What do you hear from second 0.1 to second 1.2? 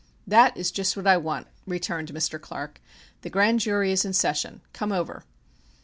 "That is just what I